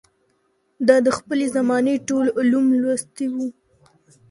[0.87, 3.47] ده د خپلې زمانې ټول علوم لوستي وو